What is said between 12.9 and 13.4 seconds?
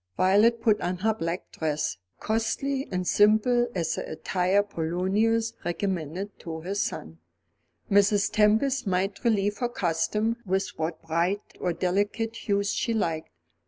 liked.